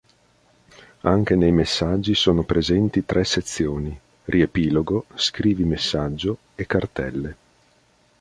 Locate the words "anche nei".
1.01-1.51